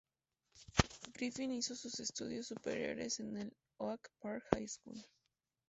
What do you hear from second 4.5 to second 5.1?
High School.